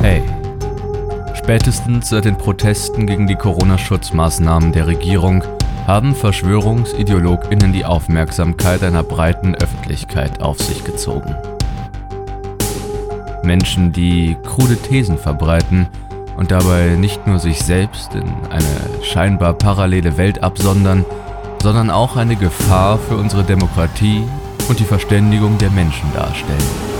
[0.00, 0.22] Hey,
[1.34, 5.44] spätestens seit den Protesten gegen die Corona-Schutzmaßnahmen der Regierung
[5.86, 11.34] haben Verschwörungsideologinnen die Aufmerksamkeit einer breiten Öffentlichkeit auf sich gezogen.
[13.44, 15.88] Menschen, die krude Thesen verbreiten
[16.36, 21.04] und dabei nicht nur sich selbst in eine scheinbar parallele Welt absondern,
[21.62, 24.22] sondern auch eine Gefahr für unsere Demokratie
[24.68, 26.90] und die Verständigung der Menschen darstellen.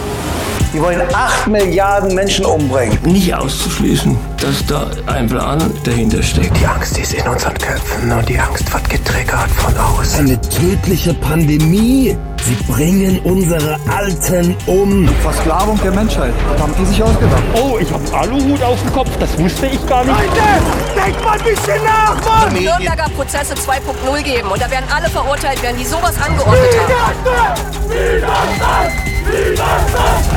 [0.72, 2.96] Die wollen 8 Milliarden Menschen umbringen.
[3.02, 6.56] Nicht auszuschließen, dass da ein Plan dahinter steckt.
[6.56, 10.26] Die Angst ist in unseren Köpfen und die Angst wird getriggert von außen.
[10.26, 12.16] Eine tödliche Pandemie.
[12.44, 15.08] Sie bringen unsere Alten um.
[15.22, 16.32] Versklavung der Menschheit.
[16.52, 17.42] Das haben die sich ausgedacht.
[17.54, 19.10] Oh, ich hab Aluhut auf dem Kopf.
[19.18, 20.16] Das wusste ich gar nicht.
[20.16, 22.52] Leute, denkt mal ein bisschen nach, Mann!
[22.52, 27.70] Nürnberger Prozesse 2.0 geben und da werden alle verurteilt werden, die sowas angeordnet haben.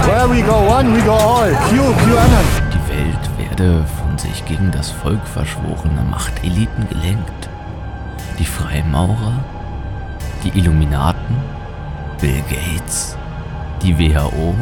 [0.06, 1.52] Where we go one, we go all.
[1.70, 2.46] Q, QAnon.
[2.74, 7.50] Die Welt werde von sich gegen das Volk verschworene Machteliten gelenkt.
[8.40, 9.44] Die Freimaurer,
[10.44, 11.53] die Illuminaten,
[12.24, 13.18] Bill Gates,
[13.82, 14.56] die WHO,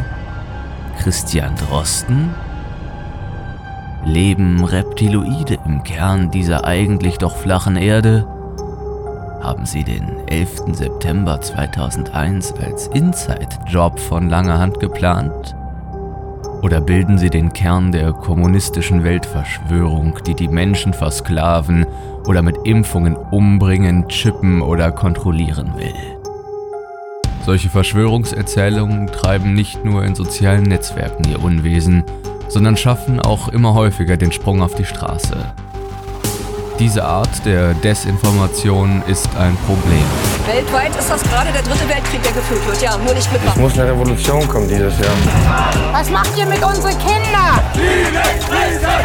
[0.97, 2.31] Christian Drosten?
[4.03, 8.25] Leben Reptiloide im Kern dieser eigentlich doch flachen Erde?
[9.43, 10.73] Haben sie den 11.
[10.75, 15.55] September 2001 als Inside-Job von langer Hand geplant?
[16.63, 21.85] Oder bilden sie den Kern der kommunistischen Weltverschwörung, die die Menschen versklaven
[22.25, 26.10] oder mit Impfungen umbringen, chippen oder kontrollieren will?
[27.45, 32.03] Solche Verschwörungserzählungen treiben nicht nur in sozialen Netzwerken ihr Unwesen,
[32.47, 35.35] sondern schaffen auch immer häufiger den Sprung auf die Straße.
[36.77, 40.03] Diese Art der Desinformation ist ein Problem.
[40.47, 42.81] Weltweit ist das gerade der dritte Weltkrieg, der geführt wird.
[42.81, 45.13] Ja, nur nicht mit Es muss eine Revolution kommen dieses Jahr.
[45.91, 47.59] Was macht ihr mit unseren Kindern?
[48.81, 48.99] Da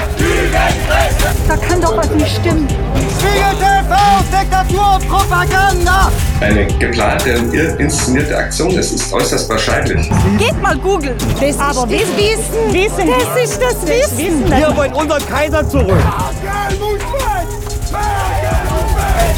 [6.40, 10.08] eine geplante und inszenierte Aktion ist, ist äußerst wahrscheinlich.
[10.38, 11.16] Geht mal googeln.
[11.40, 12.72] Das Aber ist das Wissen.
[12.72, 13.08] Wissen.
[13.08, 14.48] Das ist das Wissen.
[14.48, 15.96] Wir wollen unseren Kaiser zurück.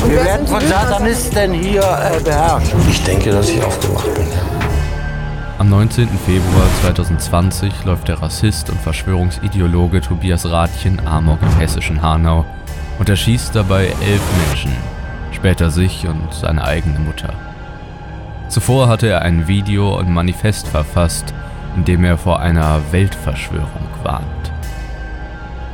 [0.07, 2.73] Wir werden von Satanisten hier äh, beherrscht.
[2.89, 4.27] Ich denke, dass ich aufgewacht bin.
[5.59, 6.09] Am 19.
[6.25, 12.45] Februar 2020 läuft der Rassist und Verschwörungsideologe Tobias Rathjen Amok im hessischen Hanau
[12.99, 14.73] und erschießt dabei elf Menschen,
[15.39, 17.33] später sich und seine eigene Mutter.
[18.49, 21.33] Zuvor hatte er ein Video und Manifest verfasst,
[21.77, 24.27] in dem er vor einer Weltverschwörung warnt.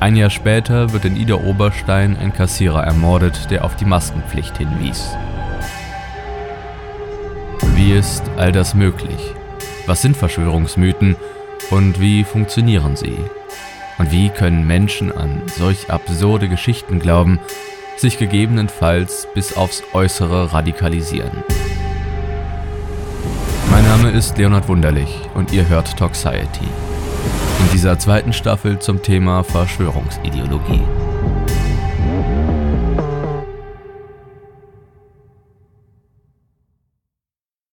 [0.01, 5.17] Ein Jahr später wird in Ida Oberstein ein Kassierer ermordet, der auf die Maskenpflicht hinwies.
[7.75, 9.35] Wie ist all das möglich?
[9.87, 11.17] Was sind Verschwörungsmythen
[11.71, 13.17] und wie funktionieren sie?
[13.97, 17.39] Und wie können Menschen an solch absurde Geschichten glauben,
[17.97, 21.45] sich gegebenenfalls bis aufs Äußere radikalisieren.
[23.71, 26.65] Mein Name ist Leonard Wunderlich und ihr hört Toxiety.
[27.61, 30.83] In dieser zweiten Staffel zum Thema Verschwörungsideologie.